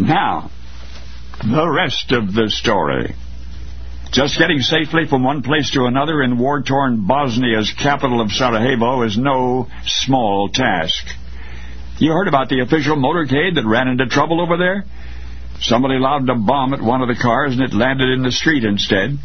[0.00, 0.50] Now,
[1.44, 3.14] the rest of the story.
[4.12, 9.18] Just getting safely from one place to another in war-torn Bosnia's capital of Sarajevo is
[9.18, 11.06] no small task.
[11.98, 14.84] You heard about the official motorcade that ran into trouble over there?
[15.60, 18.64] Somebody lobbed a bomb at one of the cars and it landed in the street
[18.64, 19.18] instead.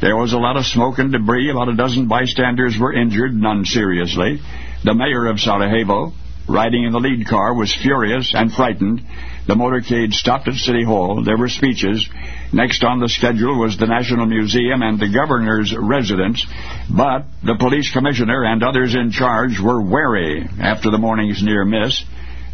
[0.00, 1.50] There was a lot of smoke and debris.
[1.50, 4.40] About a dozen bystanders were injured, none seriously.
[4.82, 6.12] The mayor of Sarajevo,
[6.48, 9.02] riding in the lead car, was furious and frightened.
[9.46, 11.22] The motorcade stopped at City Hall.
[11.22, 12.08] There were speeches.
[12.52, 16.44] Next on the schedule was the National Museum and the governor's residence.
[16.90, 22.02] But the police commissioner and others in charge were wary after the morning's near miss.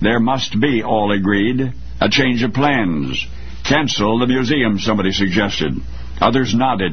[0.02, 3.26] There must be, all agreed, a change of plans.
[3.66, 5.72] Cancel the museum, somebody suggested.
[6.20, 6.92] Others nodded.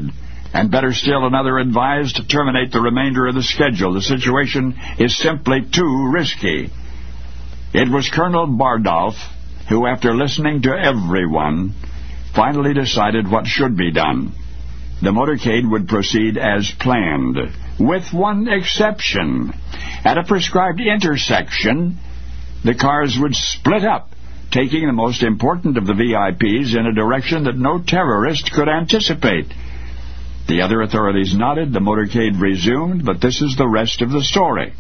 [0.54, 3.94] And better still, another advised to terminate the remainder of the schedule.
[3.94, 6.70] The situation is simply too risky.
[7.74, 9.16] It was Colonel Bardolff
[9.70, 11.74] who, after listening to everyone,
[12.36, 14.34] finally decided what should be done.
[15.02, 17.38] The motorcade would proceed as planned,
[17.80, 19.54] with one exception.
[20.04, 21.98] At a prescribed intersection,
[22.66, 24.10] the cars would split up,
[24.52, 29.54] taking the most important of the VIPs in a direction that no terrorist could anticipate.
[30.48, 34.74] The other authorities nodded, the motorcade resumed, but this is the rest of the story.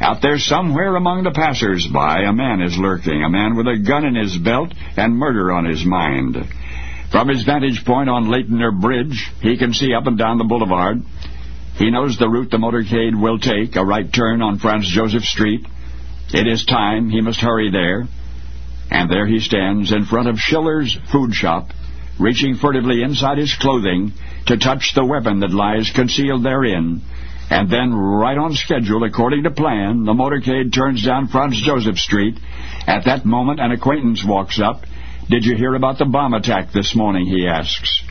[0.00, 4.04] Out there somewhere among the passers-by, a man is lurking, a man with a gun
[4.04, 6.36] in his belt and murder on his mind.
[7.10, 11.02] From his vantage point on Leitner Bridge, he can see up and down the boulevard.
[11.76, 15.66] He knows the route the motorcade will take, a right turn on Franz Joseph Street.
[16.32, 17.10] It is time.
[17.10, 18.06] He must hurry there.
[18.90, 21.70] And there he stands in front of Schiller's food shop,
[22.18, 24.12] reaching furtively inside his clothing
[24.46, 27.02] to touch the weapon that lies concealed therein.
[27.52, 32.38] And then, right on schedule, according to plan, the motorcade turns down Franz Joseph Street.
[32.86, 34.84] At that moment, an acquaintance walks up.
[35.28, 38.04] Did you hear about the bomb attack this morning, he asks.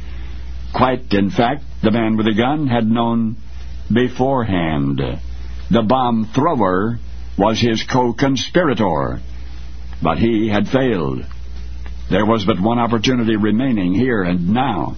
[0.76, 3.36] Quite, in fact, the man with the gun had known
[3.92, 5.02] beforehand.
[5.72, 7.00] The bomb thrower
[7.36, 9.22] was his co-conspirator.
[10.04, 11.26] But he had failed.
[12.12, 14.98] There was but one opportunity remaining here and now.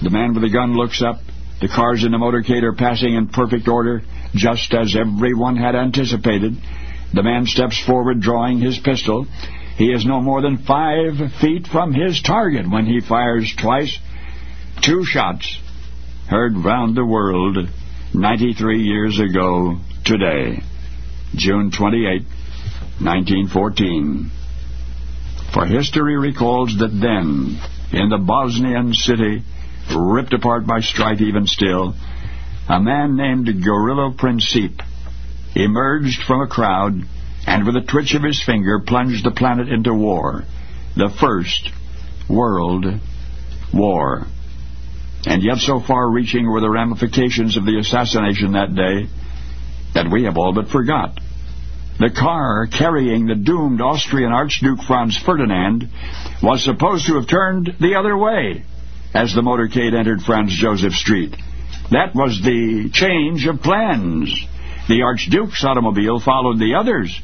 [0.00, 1.18] The man with the gun looks up.
[1.60, 4.02] The cars in the motorcade are passing in perfect order,
[4.34, 6.56] just as everyone had anticipated.
[7.12, 9.26] The man steps forward, drawing his pistol.
[9.76, 13.96] He is no more than five feet from his target when he fires twice.
[14.82, 15.58] Two shots
[16.28, 17.56] heard round the world
[18.14, 20.62] 93 years ago today,
[21.34, 22.22] June 28,
[23.00, 24.30] 1914.
[25.52, 27.58] For history recalls that then,
[27.92, 29.42] in the Bosnian city,
[29.94, 31.94] ripped apart by strife even still,
[32.68, 34.80] a man named Gavrilo Princip
[35.54, 37.02] emerged from a crowd
[37.46, 40.44] and with a twitch of his finger plunged the planet into war.
[40.96, 41.70] The First
[42.28, 42.84] World
[43.72, 44.26] War.
[45.26, 49.08] And yet so far-reaching were the ramifications of the assassination that day
[49.94, 51.18] that we have all but forgot.
[51.98, 55.88] The car carrying the doomed Austrian Archduke Franz Ferdinand
[56.42, 58.64] was supposed to have turned the other way
[59.14, 61.34] as the motorcade entered Franz Joseph Street.
[61.90, 64.34] That was the change of plans.
[64.88, 67.18] The Archduke's automobile followed the others,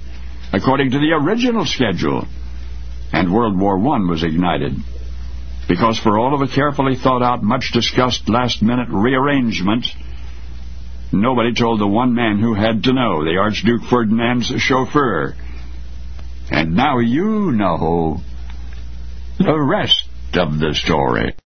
[0.53, 2.27] according to the original schedule.
[3.13, 4.75] And World War I was ignited.
[5.69, 9.91] Because for all of the carefully thought-out, much-discussed last-minute rearrangements,
[11.13, 15.35] nobody told the one man who had to know, the Archduke Ferdinand's chauffeur.
[16.51, 18.21] And now you know
[19.39, 21.35] the rest of the story.